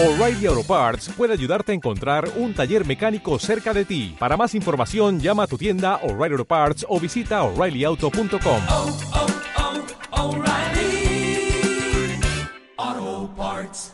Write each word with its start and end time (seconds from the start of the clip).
O'Reilly 0.00 0.46
Auto 0.46 0.62
Parts 0.62 1.08
puede 1.16 1.32
ayudarte 1.32 1.72
a 1.72 1.74
encontrar 1.74 2.30
un 2.36 2.54
taller 2.54 2.86
mecánico 2.86 3.36
cerca 3.40 3.74
de 3.74 3.84
ti. 3.84 4.14
Para 4.16 4.36
más 4.36 4.54
información, 4.54 5.18
llama 5.18 5.42
a 5.42 5.46
tu 5.48 5.58
tienda 5.58 5.96
O'Reilly 6.04 6.34
Auto 6.34 6.44
Parts 6.44 6.86
o 6.88 7.00
visita 7.00 7.42
oreillyauto.com. 7.42 8.62
oh, 8.68 8.96
oh, 12.86 13.30
Parts. 13.36 13.92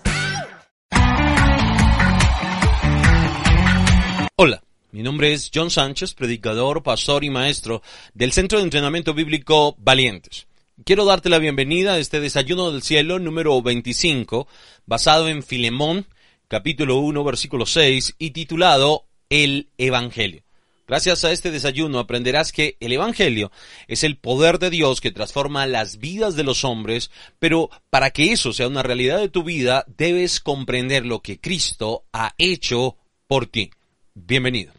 Hola, 4.37 4.63
mi 4.93 5.03
nombre 5.03 5.33
es 5.33 5.51
John 5.55 5.71
Sánchez, 5.71 6.13
predicador, 6.13 6.83
pastor 6.83 7.25
y 7.25 7.31
maestro 7.31 7.81
del 8.13 8.33
Centro 8.33 8.59
de 8.59 8.65
Entrenamiento 8.65 9.15
Bíblico 9.15 9.75
Valientes. 9.79 10.47
Quiero 10.83 11.05
darte 11.05 11.29
la 11.29 11.39
bienvenida 11.39 11.93
a 11.93 11.99
este 11.99 12.19
desayuno 12.19 12.73
del 12.73 12.83
cielo 12.83 13.21
número 13.21 13.63
25, 13.63 14.49
basado 14.87 15.29
en 15.29 15.45
Filemón, 15.45 16.05
capítulo 16.49 16.99
1, 16.99 17.23
versículo 17.23 17.65
6, 17.65 18.17
y 18.19 18.33
titulado 18.33 19.07
El 19.31 19.69
Evangelio. 19.79 20.43
Gracias 20.89 21.25
a 21.25 21.31
este 21.31 21.53
desayuno 21.53 22.01
aprenderás 22.01 22.51
que 22.51 22.77
el 22.81 22.93
Evangelio 22.93 23.53
es 23.87 24.03
el 24.03 24.19
poder 24.19 24.59
de 24.59 24.71
Dios 24.71 25.01
que 25.01 25.13
transforma 25.13 25.65
las 25.69 25.99
vidas 25.99 26.35
de 26.35 26.43
los 26.43 26.65
hombres, 26.65 27.13
pero 27.39 27.71
para 27.89 28.11
que 28.11 28.33
eso 28.33 28.53
sea 28.53 28.67
una 28.67 28.83
realidad 28.83 29.21
de 29.21 29.29
tu 29.29 29.45
vida, 29.45 29.85
debes 29.97 30.41
comprender 30.41 31.07
lo 31.07 31.23
que 31.23 31.39
Cristo 31.41 32.05
ha 32.13 32.35
hecho 32.37 32.97
por 33.29 33.47
ti. 33.47 33.71
Bienvenido. 34.13 34.73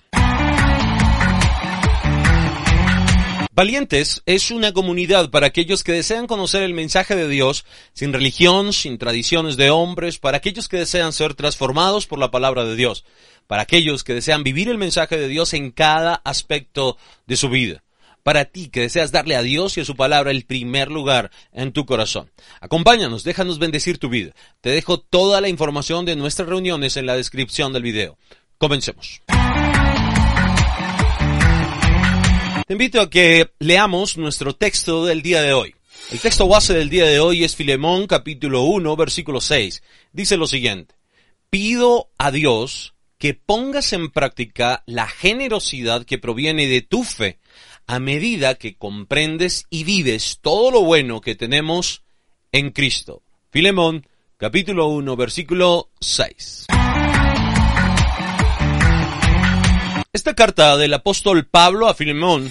Valientes 3.55 4.22
es 4.26 4.52
una 4.52 4.73
comunidad 4.73 5.30
para 5.30 5.48
aquellos 5.48 5.86
que 5.86 5.94
desean 5.94 6.27
conocer 6.27 6.62
el 6.62 6.73
mensaje 6.73 7.16
de 7.16 7.30
Dios 7.30 7.63
sin 7.94 8.12
religión, 8.12 8.73
sin 8.73 8.98
tradiciones 8.98 9.55
de 9.55 9.70
hombres, 9.70 10.18
para 10.18 10.36
aquellos 10.36 10.68
que 10.68 10.76
desean 10.76 11.13
ser 11.13 11.36
transformados 11.36 12.05
por 12.05 12.20
la 12.20 12.32
palabra 12.32 12.66
de 12.66 12.76
Dios, 12.76 13.05
para 13.48 13.62
aquellos 13.62 14.04
que 14.04 14.13
desean 14.13 14.44
vivir 14.44 14.68
el 14.68 14.77
mensaje 14.77 15.18
de 15.18 15.30
Dios 15.30 15.54
en 15.54 15.71
cada 15.71 16.15
aspecto 16.26 16.98
de 17.27 17.38
su 17.38 17.48
vida, 17.48 17.85
para 18.24 18.43
ti 18.43 18.68
que 18.68 18.82
deseas 18.82 19.13
darle 19.13 19.38
a 19.38 19.41
Dios 19.41 19.77
y 19.77 19.82
a 19.82 19.85
su 19.85 19.96
palabra 19.96 20.32
el 20.32 20.43
primer 20.43 20.91
lugar 20.91 21.32
en 21.54 21.71
tu 21.71 21.85
corazón. 21.85 22.30
Acompáñanos, 22.60 23.24
déjanos 23.24 23.58
bendecir 23.58 23.99
tu 23.99 24.10
vida. 24.10 24.34
Te 24.60 24.71
dejo 24.71 24.99
toda 24.99 25.40
la 25.40 25.48
información 25.48 26.04
de 26.04 26.18
nuestras 26.18 26.49
reuniones 26.49 26.98
en 26.98 27.05
la 27.05 27.15
descripción 27.15 27.71
del 27.71 27.84
video. 27.84 28.18
Comencemos. 28.58 29.21
Te 32.66 32.74
invito 32.74 32.99
a 32.99 33.12
que 33.12 33.52
leamos 33.60 34.18
nuestro 34.18 34.55
texto 34.55 35.05
del 35.05 35.21
día 35.21 35.44
de 35.44 35.54
hoy. 35.54 35.76
El 36.12 36.20
texto 36.20 36.48
base 36.48 36.74
del 36.74 36.90
día 36.90 37.05
de 37.05 37.20
hoy 37.20 37.44
es 37.44 37.55
Filemón 37.55 38.08
capítulo 38.08 38.63
1 38.63 38.96
versículo 38.96 39.40
6. 39.40 39.84
Dice 40.12 40.35
lo 40.35 40.48
siguiente. 40.48 40.96
Pido 41.52 42.10
a 42.18 42.32
Dios 42.32 42.96
que 43.20 43.36
pongas 43.36 43.93
en 43.93 44.10
práctica 44.10 44.82
la 44.88 45.05
generosidad 45.05 46.05
que 46.05 46.18
proviene 46.18 46.66
de 46.66 46.82
tu 46.82 47.04
fe 47.04 47.38
a 47.86 47.99
medida 47.99 48.55
que 48.55 48.76
comprendes 48.76 49.68
y 49.70 49.84
vives 49.84 50.40
todo 50.41 50.71
lo 50.71 50.82
bueno 50.82 51.21
que 51.21 51.36
tenemos 51.36 52.02
en 52.52 52.71
Cristo. 52.71 53.21
Filemón 53.52 54.08
capítulo 54.38 54.88
1 54.88 55.16
versículo 55.16 55.91
6. 55.99 56.66
Esta 60.16 60.34
carta 60.34 60.77
del 60.77 60.94
apóstol 60.94 61.46
Pablo 61.46 61.90
a 61.90 61.94
Filemón 61.94 62.49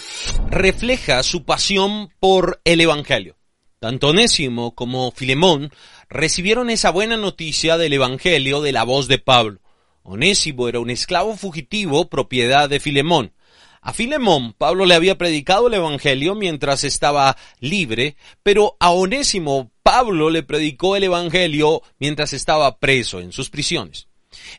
refleja 0.50 1.22
su 1.22 1.46
pasión 1.46 2.10
por 2.20 2.60
el 2.64 2.82
Evangelio. 2.82 3.38
Tanto 3.80 4.08
Onésimo 4.08 4.74
como 4.74 5.10
Filemón 5.12 5.70
recibieron 6.10 6.68
esa 6.68 6.90
buena 6.90 7.16
noticia 7.16 7.78
del 7.78 7.94
Evangelio 7.94 8.60
de 8.60 8.72
la 8.72 8.84
voz 8.84 9.08
de 9.08 9.16
Pablo. 9.16 9.60
Onésimo 10.02 10.68
era 10.68 10.78
un 10.78 10.90
esclavo 10.90 11.38
fugitivo 11.38 12.10
propiedad 12.10 12.68
de 12.68 12.80
Filemón. 12.80 13.32
A 13.80 13.94
Filemón 13.94 14.52
Pablo 14.52 14.84
le 14.84 14.94
había 14.94 15.16
predicado 15.16 15.68
el 15.68 15.74
Evangelio 15.74 16.34
mientras 16.34 16.84
estaba 16.84 17.38
libre, 17.60 18.16
pero 18.42 18.76
a 18.78 18.90
Onésimo 18.90 19.72
Pablo 19.82 20.28
le 20.28 20.42
predicó 20.42 20.96
el 20.96 21.04
Evangelio 21.04 21.80
mientras 21.98 22.34
estaba 22.34 22.78
preso 22.78 23.20
en 23.20 23.32
sus 23.32 23.48
prisiones. 23.48 24.06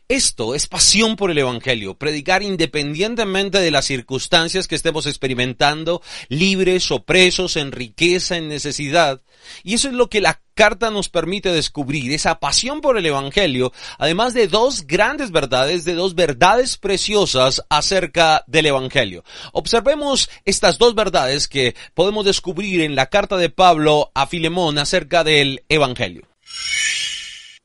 Esto 0.08 0.54
es 0.54 0.66
pasión 0.66 1.16
por 1.16 1.30
el 1.30 1.38
Evangelio, 1.38 1.94
predicar 1.94 2.42
independientemente 2.42 3.58
de 3.58 3.70
las 3.70 3.86
circunstancias 3.86 4.68
que 4.68 4.74
estemos 4.74 5.06
experimentando, 5.06 6.02
libres 6.28 6.90
o 6.90 7.04
presos, 7.04 7.56
en 7.56 7.72
riqueza, 7.72 8.36
en 8.36 8.48
necesidad. 8.48 9.20
Y 9.62 9.74
eso 9.74 9.88
es 9.88 9.94
lo 9.94 10.08
que 10.08 10.20
la 10.20 10.40
carta 10.54 10.90
nos 10.90 11.08
permite 11.10 11.52
descubrir, 11.52 12.12
esa 12.12 12.40
pasión 12.40 12.80
por 12.80 12.96
el 12.96 13.06
Evangelio, 13.06 13.72
además 13.98 14.32
de 14.32 14.48
dos 14.48 14.86
grandes 14.86 15.30
verdades, 15.30 15.84
de 15.84 15.94
dos 15.94 16.14
verdades 16.14 16.78
preciosas 16.78 17.62
acerca 17.68 18.42
del 18.46 18.66
Evangelio. 18.66 19.22
Observemos 19.52 20.30
estas 20.44 20.78
dos 20.78 20.94
verdades 20.94 21.46
que 21.46 21.76
podemos 21.94 22.24
descubrir 22.24 22.80
en 22.80 22.96
la 22.96 23.06
carta 23.06 23.36
de 23.36 23.50
Pablo 23.50 24.10
a 24.14 24.26
Filemón 24.26 24.78
acerca 24.78 25.24
del 25.24 25.62
Evangelio. 25.68 26.26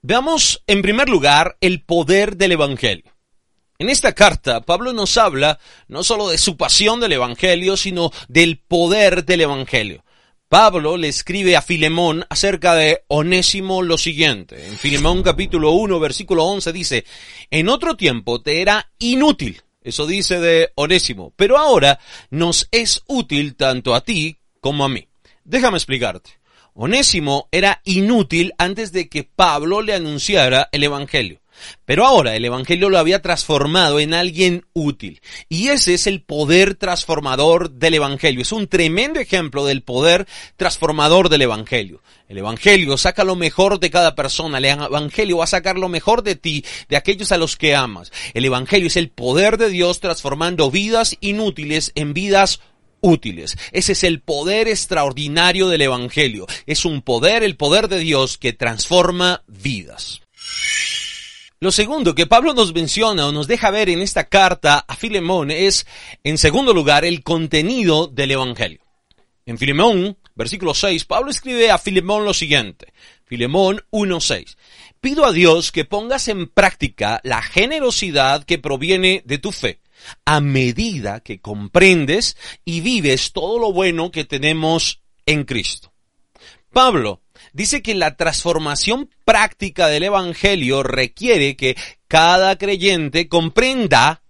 Veamos 0.03 0.63
en 0.65 0.81
primer 0.81 1.09
lugar 1.09 1.57
el 1.61 1.83
poder 1.83 2.35
del 2.35 2.53
Evangelio. 2.53 3.05
En 3.77 3.87
esta 3.87 4.13
carta, 4.13 4.61
Pablo 4.61 4.93
nos 4.93 5.15
habla 5.15 5.59
no 5.87 6.03
solo 6.03 6.29
de 6.29 6.39
su 6.39 6.57
pasión 6.57 6.99
del 6.99 7.11
Evangelio, 7.11 7.77
sino 7.77 8.11
del 8.27 8.57
poder 8.57 9.25
del 9.25 9.41
Evangelio. 9.41 10.03
Pablo 10.49 10.97
le 10.97 11.07
escribe 11.07 11.55
a 11.55 11.61
Filemón 11.61 12.25
acerca 12.29 12.73
de 12.73 13.03
Onésimo 13.09 13.83
lo 13.83 13.99
siguiente. 13.99 14.65
En 14.67 14.75
Filemón 14.75 15.21
capítulo 15.21 15.73
1 15.73 15.99
versículo 15.99 16.45
11 16.45 16.73
dice, 16.73 17.05
en 17.51 17.69
otro 17.69 17.95
tiempo 17.95 18.41
te 18.41 18.63
era 18.63 18.91
inútil. 18.97 19.61
Eso 19.83 20.07
dice 20.07 20.39
de 20.39 20.71
Onésimo, 20.73 21.31
pero 21.35 21.59
ahora 21.59 21.99
nos 22.31 22.67
es 22.71 23.03
útil 23.05 23.55
tanto 23.55 23.93
a 23.93 24.03
ti 24.03 24.39
como 24.61 24.83
a 24.83 24.89
mí. 24.89 25.07
Déjame 25.43 25.77
explicarte. 25.77 26.40
Onésimo 26.73 27.47
era 27.51 27.81
inútil 27.83 28.53
antes 28.57 28.91
de 28.91 29.09
que 29.09 29.23
Pablo 29.23 29.81
le 29.81 29.93
anunciara 29.93 30.69
el 30.71 30.83
Evangelio. 30.83 31.41
Pero 31.85 32.05
ahora 32.05 32.35
el 32.35 32.45
Evangelio 32.45 32.89
lo 32.89 32.97
había 32.97 33.21
transformado 33.21 33.99
en 33.99 34.13
alguien 34.13 34.65
útil. 34.73 35.21
Y 35.49 35.67
ese 35.67 35.93
es 35.93 36.07
el 36.07 36.21
poder 36.21 36.75
transformador 36.75 37.71
del 37.71 37.95
Evangelio. 37.95 38.41
Es 38.41 38.51
un 38.51 38.67
tremendo 38.67 39.19
ejemplo 39.19 39.65
del 39.65 39.83
poder 39.83 40.27
transformador 40.55 41.29
del 41.29 41.43
Evangelio. 41.43 42.01
El 42.27 42.37
Evangelio 42.37 42.97
saca 42.97 43.23
lo 43.23 43.35
mejor 43.35 43.79
de 43.79 43.89
cada 43.89 44.15
persona. 44.15 44.57
El 44.57 44.65
Evangelio 44.65 45.37
va 45.37 45.43
a 45.43 45.47
sacar 45.47 45.77
lo 45.77 45.89
mejor 45.89 46.23
de 46.23 46.35
ti, 46.35 46.65
de 46.87 46.95
aquellos 46.95 47.31
a 47.31 47.37
los 47.37 47.57
que 47.57 47.75
amas. 47.75 48.11
El 48.33 48.45
Evangelio 48.45 48.87
es 48.87 48.97
el 48.97 49.09
poder 49.09 49.57
de 49.57 49.69
Dios 49.69 49.99
transformando 49.99 50.71
vidas 50.71 51.17
inútiles 51.19 51.91
en 51.95 52.13
vidas 52.13 52.53
útiles. 52.53 52.70
Ese 53.71 53.91
es 53.93 54.03
el 54.03 54.21
poder 54.21 54.67
extraordinario 54.67 55.67
del 55.69 55.81
Evangelio. 55.81 56.47
Es 56.65 56.85
un 56.85 57.01
poder, 57.01 57.43
el 57.43 57.57
poder 57.57 57.87
de 57.87 57.99
Dios 57.99 58.37
que 58.37 58.53
transforma 58.53 59.43
vidas. 59.47 60.21
Lo 61.59 61.71
segundo 61.71 62.15
que 62.15 62.25
Pablo 62.25 62.55
nos 62.55 62.73
menciona 62.73 63.27
o 63.27 63.31
nos 63.31 63.47
deja 63.47 63.69
ver 63.69 63.89
en 63.89 64.01
esta 64.01 64.29
carta 64.29 64.79
a 64.87 64.95
Filemón 64.95 65.51
es, 65.51 65.85
en 66.23 66.39
segundo 66.39 66.73
lugar, 66.73 67.05
el 67.05 67.21
contenido 67.21 68.07
del 68.07 68.31
Evangelio. 68.31 68.79
En 69.45 69.59
Filemón, 69.59 70.17
versículo 70.33 70.73
6, 70.73 71.05
Pablo 71.05 71.29
escribe 71.29 71.69
a 71.69 71.77
Filemón 71.77 72.25
lo 72.25 72.33
siguiente. 72.33 72.93
Filemón 73.25 73.81
1.6. 73.91 74.55
Pido 74.99 75.23
a 75.23 75.31
Dios 75.31 75.71
que 75.71 75.85
pongas 75.85 76.27
en 76.29 76.47
práctica 76.47 77.21
la 77.23 77.41
generosidad 77.41 78.43
que 78.43 78.57
proviene 78.57 79.21
de 79.25 79.37
tu 79.37 79.51
fe, 79.51 79.80
a 80.25 80.41
medida 80.41 81.21
que 81.21 81.39
comprendes 81.39 82.37
y 82.65 82.81
vives 82.81 83.31
todo 83.31 83.59
lo 83.59 83.71
bueno 83.71 84.11
que 84.11 84.25
tenemos 84.25 85.01
en 85.25 85.43
Cristo. 85.43 85.91
Pablo 86.71 87.21
dice 87.53 87.81
que 87.81 87.95
la 87.95 88.15
transformación 88.15 89.09
práctica 89.25 89.87
del 89.87 90.03
Evangelio 90.03 90.83
requiere 90.83 91.55
que 91.55 91.75
cada 92.07 92.57
creyente 92.57 93.27
comprenda 93.27 94.23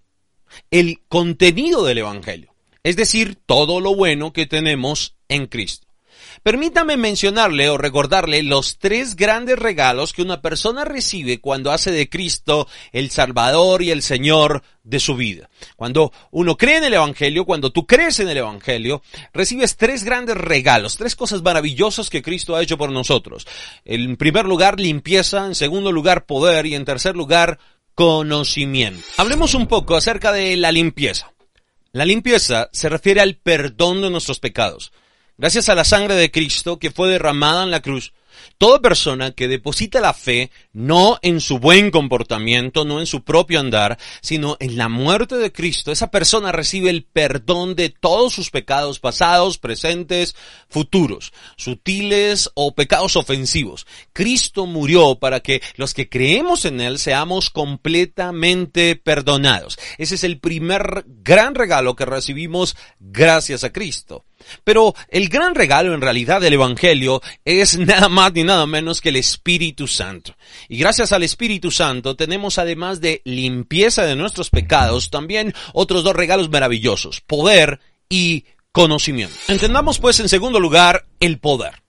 el 0.70 1.02
contenido 1.08 1.86
del 1.86 2.00
Evangelio, 2.00 2.54
es 2.84 2.96
decir, 2.96 3.38
todo 3.46 3.80
lo 3.80 3.96
bueno 3.96 4.34
que 4.34 4.46
tenemos 4.46 5.16
en 5.30 5.48
Cristo. 5.48 5.88
Permítame 6.44 6.98
mencionarle 6.98 7.70
o 7.70 7.78
recordarle 7.78 8.42
los 8.42 8.80
tres 8.80 9.16
grandes 9.16 9.60
regalos 9.60 10.12
que 10.12 10.24
una 10.24 10.42
persona 10.42 10.84
recibe 10.84 11.40
cuando 11.40 11.72
hace 11.72 11.92
de 11.92 12.10
Cristo 12.10 12.68
el 12.92 13.12
Salvador 13.12 13.84
y 13.84 13.92
el 13.92 14.02
Señor 14.02 14.64
de 14.84 15.00
su 15.00 15.16
vida. 15.16 15.52
Cuando 15.76 16.12
uno 16.32 16.58
cree 16.58 16.78
en 16.78 16.86
el 16.86 16.96
Evangelio, 16.96 17.46
cuando 17.46 17.72
tú 17.72 17.86
crees 17.86 18.20
en 18.20 18.28
el 18.28 18.38
Evangelio, 18.38 19.04
recibes 19.34 19.78
tres 19.78 20.04
grandes 20.04 20.36
regalos, 20.36 20.98
tres 20.98 21.16
cosas 21.16 21.44
maravillosas 21.44 22.10
que 22.10 22.24
Cristo 22.24 22.56
ha 22.56 22.64
hecho 22.64 22.78
por 22.78 22.92
nosotros. 22.92 23.46
En 23.86 24.18
primer 24.18 24.46
lugar, 24.46 24.80
limpieza, 24.80 25.46
en 25.46 25.54
segundo 25.54 25.92
lugar, 25.92 26.26
poder 26.26 26.66
y 26.66 26.74
en 26.74 26.86
tercer 26.86 27.16
lugar, 27.16 27.60
conocimiento. 27.94 29.04
Hablemos 29.18 29.54
un 29.54 29.68
poco 29.68 29.96
acerca 29.96 30.32
de 30.32 30.58
la 30.58 30.72
limpieza. 30.72 31.32
La 31.92 32.06
limpieza 32.06 32.70
se 32.72 32.90
refiere 32.90 33.22
al 33.22 33.36
perdón 33.36 34.02
de 34.02 34.10
nuestros 34.10 34.40
pecados. 34.40 34.92
Gracias 35.42 35.70
a 35.70 35.74
la 35.74 35.84
sangre 35.84 36.14
de 36.14 36.30
Cristo 36.30 36.78
que 36.78 36.92
fue 36.92 37.10
derramada 37.10 37.64
en 37.64 37.72
la 37.72 37.82
cruz, 37.82 38.14
Toda 38.58 38.80
persona 38.80 39.32
que 39.32 39.48
deposita 39.48 40.00
la 40.00 40.14
fe 40.14 40.52
no 40.74 41.18
en 41.22 41.42
su 41.42 41.60
buen 41.60 41.92
comportamiento, 41.92 42.86
no 42.86 43.00
en 43.00 43.06
su 43.06 43.24
propio 43.24 43.60
andar, 43.60 43.98
sino 44.22 44.58
en 44.60 44.78
la 44.78 44.88
muerte 44.88 45.38
de 45.38 45.52
Cristo, 45.52 45.92
esa 45.92 46.12
persona 46.12 46.52
recibe 46.52 46.90
el 46.90 47.04
perdón 47.04 47.76
de 47.76 47.90
todos 47.90 48.34
sus 48.34 48.52
pecados 48.52 49.00
pasados, 49.00 49.58
presentes, 49.58 50.36
futuros, 50.70 51.34
sutiles 51.58 52.52
o 52.54 52.74
pecados 52.76 53.16
ofensivos. 53.16 53.88
Cristo 54.14 54.66
murió 54.66 55.16
para 55.16 55.40
que 55.40 55.62
los 55.76 55.94
que 55.94 56.10
creemos 56.10 56.66
en 56.66 56.82
Él 56.82 57.00
seamos 57.00 57.50
completamente 57.50 58.96
perdonados. 58.96 59.80
Ese 59.98 60.16
es 60.16 60.24
el 60.24 60.40
primer 60.40 61.04
gran 61.08 61.56
regalo 61.56 61.96
que 61.96 62.06
recibimos 62.06 62.76
gracias 63.00 63.64
a 63.64 63.74
Cristo. 63.74 64.26
Pero 64.64 64.94
el 65.10 65.30
gran 65.30 65.56
regalo 65.56 65.94
en 65.94 66.02
realidad 66.02 66.42
del 66.42 66.54
Evangelio 66.54 67.22
es 67.46 67.78
nada 67.78 68.10
más 68.10 68.34
ni 68.34 68.44
nada 68.44 68.66
menos 68.66 69.02
que 69.02 69.10
el 69.10 69.16
Espíritu 69.16 69.88
Santo. 69.88 70.36
Y 70.70 70.78
gracias 70.78 71.12
al 71.12 71.24
Espíritu 71.24 71.72
Santo 71.72 72.16
tenemos 72.16 72.58
además 72.58 73.02
de 73.02 73.22
limpieza 73.26 74.06
de 74.06 74.16
nuestros 74.16 74.50
pecados, 74.50 75.10
también 75.10 75.54
otros 75.74 76.04
dos 76.04 76.16
regalos 76.16 76.50
maravillosos, 76.50 77.22
poder 77.22 77.80
y 78.10 78.46
conocimiento. 78.72 79.36
Entendamos 79.48 80.00
pues 80.00 80.20
en 80.20 80.30
segundo 80.30 80.60
lugar 80.60 81.06
el 81.20 81.40
poder. 81.40 81.82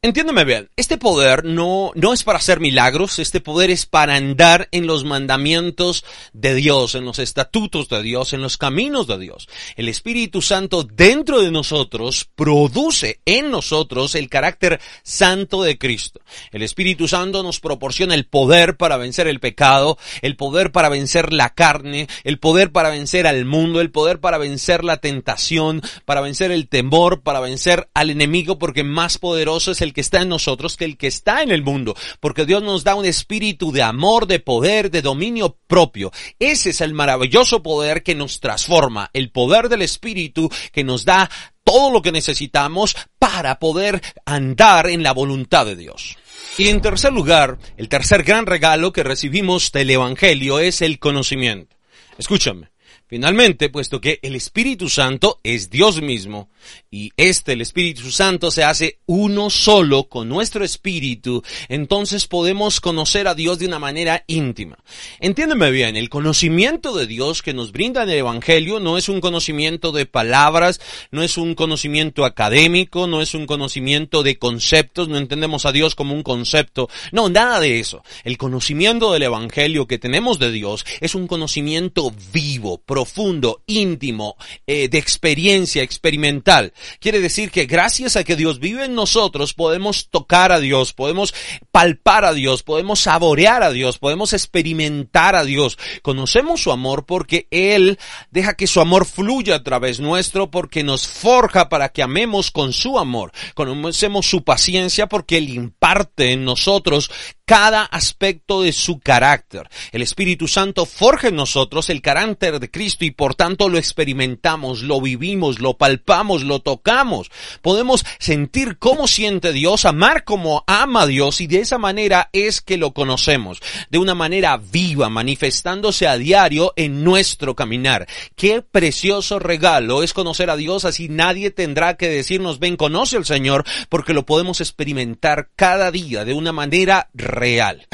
Entiéndeme 0.00 0.44
bien, 0.44 0.70
este 0.76 0.96
poder 0.96 1.44
no, 1.44 1.90
no 1.96 2.12
es 2.12 2.22
para 2.22 2.38
hacer 2.38 2.60
milagros, 2.60 3.18
este 3.18 3.40
poder 3.40 3.68
es 3.70 3.84
para 3.84 4.14
andar 4.14 4.68
en 4.70 4.86
los 4.86 5.02
mandamientos 5.02 6.04
de 6.32 6.54
Dios, 6.54 6.94
en 6.94 7.04
los 7.04 7.18
estatutos 7.18 7.88
de 7.88 8.00
Dios, 8.04 8.32
en 8.32 8.40
los 8.40 8.58
caminos 8.58 9.08
de 9.08 9.18
Dios. 9.18 9.48
El 9.74 9.88
Espíritu 9.88 10.40
Santo 10.40 10.84
dentro 10.84 11.40
de 11.42 11.50
nosotros 11.50 12.30
produce 12.36 13.18
en 13.24 13.50
nosotros 13.50 14.14
el 14.14 14.28
carácter 14.28 14.80
santo 15.02 15.64
de 15.64 15.78
Cristo. 15.78 16.20
El 16.52 16.62
Espíritu 16.62 17.08
Santo 17.08 17.42
nos 17.42 17.58
proporciona 17.58 18.14
el 18.14 18.24
poder 18.24 18.76
para 18.76 18.98
vencer 18.98 19.26
el 19.26 19.40
pecado, 19.40 19.98
el 20.22 20.36
poder 20.36 20.70
para 20.70 20.90
vencer 20.90 21.32
la 21.32 21.54
carne, 21.54 22.06
el 22.22 22.38
poder 22.38 22.70
para 22.70 22.90
vencer 22.90 23.26
al 23.26 23.44
mundo, 23.46 23.80
el 23.80 23.90
poder 23.90 24.20
para 24.20 24.38
vencer 24.38 24.84
la 24.84 24.98
tentación, 24.98 25.82
para 26.04 26.20
vencer 26.20 26.52
el 26.52 26.68
temor, 26.68 27.22
para 27.22 27.40
vencer 27.40 27.88
al 27.94 28.10
enemigo, 28.10 28.60
porque 28.60 28.84
más 28.84 29.18
poderoso 29.18 29.72
es 29.72 29.80
el 29.80 29.87
el 29.88 29.94
que 29.94 30.00
está 30.00 30.22
en 30.22 30.28
nosotros 30.28 30.76
que 30.76 30.84
el 30.84 30.96
que 30.96 31.06
está 31.06 31.42
en 31.42 31.50
el 31.50 31.62
mundo, 31.62 31.96
porque 32.20 32.44
Dios 32.44 32.62
nos 32.62 32.84
da 32.84 32.94
un 32.94 33.06
espíritu 33.06 33.72
de 33.72 33.82
amor, 33.82 34.26
de 34.26 34.38
poder, 34.38 34.90
de 34.90 35.02
dominio 35.02 35.58
propio. 35.66 36.12
Ese 36.38 36.70
es 36.70 36.80
el 36.80 36.94
maravilloso 36.94 37.62
poder 37.62 38.02
que 38.02 38.14
nos 38.14 38.40
transforma, 38.40 39.10
el 39.12 39.30
poder 39.30 39.68
del 39.68 39.82
espíritu 39.82 40.50
que 40.72 40.84
nos 40.84 41.04
da 41.04 41.30
todo 41.64 41.90
lo 41.90 42.02
que 42.02 42.12
necesitamos 42.12 42.96
para 43.18 43.58
poder 43.58 44.00
andar 44.24 44.88
en 44.88 45.02
la 45.02 45.12
voluntad 45.12 45.66
de 45.66 45.76
Dios. 45.76 46.16
Y 46.56 46.68
en 46.68 46.80
tercer 46.80 47.12
lugar, 47.12 47.58
el 47.76 47.88
tercer 47.88 48.22
gran 48.22 48.46
regalo 48.46 48.92
que 48.92 49.02
recibimos 49.02 49.70
del 49.72 49.90
Evangelio 49.90 50.58
es 50.58 50.82
el 50.82 50.98
conocimiento. 50.98 51.76
Escúchame. 52.18 52.70
Finalmente, 53.08 53.70
puesto 53.70 54.00
que 54.00 54.20
el 54.22 54.34
Espíritu 54.34 54.88
Santo 54.88 55.40
es 55.42 55.70
Dios 55.70 56.02
mismo, 56.02 56.50
y 56.90 57.12
este, 57.16 57.52
el 57.52 57.60
Espíritu 57.60 58.10
Santo, 58.10 58.50
se 58.50 58.64
hace 58.64 58.98
uno 59.06 59.50
solo 59.50 60.04
con 60.04 60.28
nuestro 60.28 60.64
espíritu, 60.64 61.42
entonces 61.68 62.26
podemos 62.26 62.80
conocer 62.80 63.28
a 63.28 63.34
Dios 63.34 63.58
de 63.58 63.66
una 63.66 63.78
manera 63.78 64.24
íntima. 64.26 64.78
Entiéndeme 65.20 65.70
bien, 65.70 65.96
el 65.96 66.08
conocimiento 66.08 66.94
de 66.96 67.06
Dios 67.06 67.42
que 67.42 67.54
nos 67.54 67.72
brinda 67.72 68.02
el 68.02 68.10
Evangelio 68.10 68.80
no 68.80 68.98
es 68.98 69.08
un 69.08 69.20
conocimiento 69.20 69.92
de 69.92 70.06
palabras, 70.06 70.80
no 71.10 71.22
es 71.22 71.36
un 71.36 71.54
conocimiento 71.54 72.24
académico, 72.24 73.06
no 73.06 73.22
es 73.22 73.34
un 73.34 73.46
conocimiento 73.46 74.22
de 74.22 74.38
conceptos, 74.38 75.08
no 75.08 75.16
entendemos 75.16 75.66
a 75.66 75.72
Dios 75.72 75.94
como 75.94 76.14
un 76.14 76.22
concepto, 76.22 76.88
no, 77.12 77.28
nada 77.28 77.60
de 77.60 77.80
eso. 77.80 78.02
El 78.24 78.38
conocimiento 78.38 79.12
del 79.12 79.22
Evangelio 79.22 79.86
que 79.86 79.98
tenemos 79.98 80.38
de 80.38 80.50
Dios 80.50 80.84
es 81.00 81.14
un 81.14 81.26
conocimiento 81.26 82.12
vivo, 82.32 82.78
profundo, 82.98 83.62
íntimo, 83.68 84.36
eh, 84.66 84.88
de 84.88 84.98
experiencia 84.98 85.84
experimental. 85.84 86.72
Quiere 86.98 87.20
decir 87.20 87.52
que 87.52 87.64
gracias 87.64 88.16
a 88.16 88.24
que 88.24 88.34
Dios 88.34 88.58
vive 88.58 88.86
en 88.86 88.96
nosotros 88.96 89.54
podemos 89.54 90.08
tocar 90.10 90.50
a 90.50 90.58
Dios, 90.58 90.92
podemos 90.92 91.32
palpar 91.70 92.24
a 92.24 92.32
Dios, 92.32 92.64
podemos 92.64 92.98
saborear 92.98 93.62
a 93.62 93.70
Dios, 93.70 93.98
podemos 93.98 94.32
experimentar 94.32 95.36
a 95.36 95.44
Dios. 95.44 95.78
Conocemos 96.02 96.60
su 96.60 96.72
amor 96.72 97.06
porque 97.06 97.46
Él 97.52 98.00
deja 98.32 98.54
que 98.54 98.66
su 98.66 98.80
amor 98.80 99.06
fluya 99.06 99.54
a 99.54 99.62
través 99.62 100.00
nuestro 100.00 100.50
porque 100.50 100.82
nos 100.82 101.06
forja 101.06 101.68
para 101.68 101.90
que 101.90 102.02
amemos 102.02 102.50
con 102.50 102.72
su 102.72 102.98
amor. 102.98 103.30
Conocemos 103.54 104.26
su 104.26 104.42
paciencia 104.42 105.06
porque 105.06 105.36
Él 105.36 105.50
imparte 105.50 106.32
en 106.32 106.44
nosotros 106.44 107.12
cada 107.48 107.84
aspecto 107.84 108.60
de 108.60 108.74
su 108.74 109.00
carácter. 109.00 109.70
El 109.92 110.02
Espíritu 110.02 110.46
Santo 110.48 110.84
forja 110.84 111.28
en 111.28 111.36
nosotros 111.36 111.88
el 111.88 112.02
carácter 112.02 112.60
de 112.60 112.70
Cristo 112.70 113.06
y 113.06 113.10
por 113.10 113.34
tanto 113.34 113.70
lo 113.70 113.78
experimentamos, 113.78 114.82
lo 114.82 115.00
vivimos, 115.00 115.58
lo 115.58 115.78
palpamos, 115.78 116.42
lo 116.42 116.60
tocamos. 116.60 117.30
Podemos 117.62 118.04
sentir 118.18 118.76
cómo 118.78 119.08
siente 119.08 119.54
Dios, 119.54 119.86
amar 119.86 120.24
como 120.24 120.62
ama 120.66 121.06
Dios 121.06 121.40
y 121.40 121.46
de 121.46 121.60
esa 121.60 121.78
manera 121.78 122.28
es 122.34 122.60
que 122.60 122.76
lo 122.76 122.92
conocemos, 122.92 123.62
de 123.88 123.96
una 123.96 124.14
manera 124.14 124.58
viva, 124.58 125.08
manifestándose 125.08 126.06
a 126.06 126.18
diario 126.18 126.74
en 126.76 127.02
nuestro 127.02 127.56
caminar. 127.56 128.06
Qué 128.36 128.60
precioso 128.60 129.38
regalo 129.38 130.02
es 130.02 130.12
conocer 130.12 130.50
a 130.50 130.56
Dios, 130.56 130.84
así 130.84 131.08
nadie 131.08 131.50
tendrá 131.50 131.96
que 131.96 132.10
decirnos 132.10 132.58
ven, 132.58 132.76
conoce 132.76 133.16
al 133.16 133.24
Señor, 133.24 133.64
porque 133.88 134.12
lo 134.12 134.26
podemos 134.26 134.60
experimentar 134.60 135.48
cada 135.56 135.90
día 135.90 136.26
de 136.26 136.34
una 136.34 136.52
manera 136.52 137.08
real. 137.38 137.86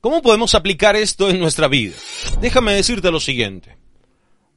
¿Cómo 0.00 0.20
podemos 0.20 0.54
aplicar 0.54 0.96
esto 0.96 1.30
en 1.30 1.40
nuestra 1.40 1.66
vida? 1.68 1.94
Déjame 2.40 2.74
decirte 2.74 3.10
lo 3.10 3.20
siguiente. 3.20 3.78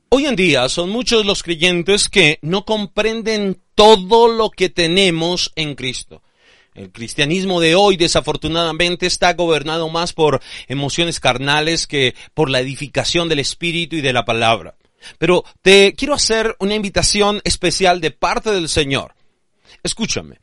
Hoy 0.10 0.25
en 0.25 0.36
día 0.36 0.68
son 0.68 0.89
muchos 0.89 1.25
los 1.25 1.44
creyentes 1.44 2.10
que 2.10 2.39
no 2.42 2.66
comprenden 2.66 3.62
todo 3.75 4.28
lo 4.28 4.50
que 4.50 4.69
tenemos 4.69 5.51
en 5.56 5.75
Cristo. 5.75 6.22
El 6.74 6.92
cristianismo 6.92 7.60
de 7.60 7.75
hoy 7.75 7.98
desafortunadamente 7.98 9.06
está 9.06 9.34
gobernado 9.34 9.89
más 9.89 10.13
por 10.13 10.42
emociones 10.68 11.19
carnales 11.19 11.88
que 11.88 12.13
por 12.34 12.50
la 12.50 12.60
edificación 12.60 13.30
del 13.30 13.39
espíritu 13.39 13.95
y 13.95 14.01
de 14.01 14.13
la 14.13 14.25
palabra. 14.25 14.75
Pero 15.18 15.44
te 15.62 15.94
quiero 15.94 16.13
hacer 16.13 16.56
una 16.60 16.75
invitación 16.75 17.42
especial 17.44 18.00
de 18.00 18.12
parte 18.12 18.51
del 18.51 18.69
Señor. 18.69 19.16
Escúchame, 19.84 20.39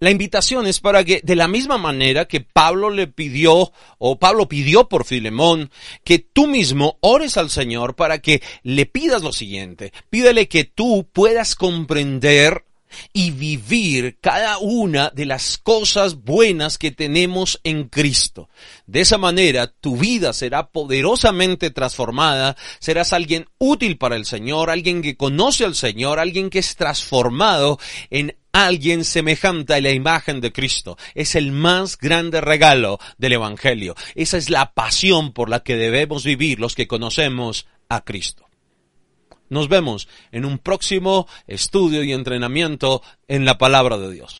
la 0.00 0.10
invitación 0.10 0.66
es 0.66 0.80
para 0.80 1.04
que, 1.04 1.20
de 1.22 1.36
la 1.36 1.46
misma 1.46 1.76
manera 1.76 2.26
que 2.26 2.40
Pablo 2.40 2.88
le 2.88 3.06
pidió, 3.06 3.72
o 3.98 4.18
Pablo 4.18 4.48
pidió 4.48 4.88
por 4.88 5.04
Filemón, 5.04 5.70
que 6.04 6.18
tú 6.18 6.46
mismo 6.46 6.96
ores 7.00 7.36
al 7.36 7.50
Señor 7.50 7.96
para 7.96 8.20
que 8.20 8.42
le 8.62 8.86
pidas 8.86 9.22
lo 9.22 9.32
siguiente. 9.32 9.92
Pídele 10.08 10.48
que 10.48 10.64
tú 10.64 11.06
puedas 11.12 11.54
comprender 11.54 12.64
y 13.12 13.30
vivir 13.30 14.18
cada 14.20 14.58
una 14.58 15.10
de 15.10 15.26
las 15.26 15.58
cosas 15.58 16.22
buenas 16.22 16.78
que 16.78 16.90
tenemos 16.90 17.60
en 17.64 17.88
Cristo. 17.88 18.48
De 18.86 19.00
esa 19.00 19.18
manera 19.18 19.68
tu 19.68 19.96
vida 19.96 20.32
será 20.32 20.70
poderosamente 20.70 21.70
transformada, 21.70 22.56
serás 22.78 23.12
alguien 23.12 23.48
útil 23.58 23.98
para 23.98 24.16
el 24.16 24.24
Señor, 24.24 24.70
alguien 24.70 25.02
que 25.02 25.16
conoce 25.16 25.64
al 25.64 25.74
Señor, 25.74 26.18
alguien 26.18 26.50
que 26.50 26.58
es 26.58 26.76
transformado 26.76 27.78
en 28.10 28.36
alguien 28.52 29.04
semejante 29.04 29.74
a 29.74 29.80
la 29.80 29.90
imagen 29.90 30.40
de 30.40 30.52
Cristo. 30.52 30.96
Es 31.14 31.34
el 31.34 31.52
más 31.52 31.98
grande 31.98 32.40
regalo 32.40 32.98
del 33.18 33.34
Evangelio. 33.34 33.94
Esa 34.14 34.36
es 34.36 34.50
la 34.50 34.72
pasión 34.72 35.32
por 35.32 35.48
la 35.48 35.60
que 35.60 35.76
debemos 35.76 36.24
vivir 36.24 36.60
los 36.60 36.74
que 36.74 36.88
conocemos 36.88 37.66
a 37.88 38.02
Cristo. 38.04 38.46
Nos 39.48 39.68
vemos 39.68 40.08
en 40.30 40.44
un 40.44 40.58
próximo 40.58 41.26
estudio 41.46 42.04
y 42.04 42.12
entrenamiento 42.12 43.02
en 43.26 43.44
la 43.44 43.58
palabra 43.58 43.98
de 43.98 44.12
Dios. 44.12 44.38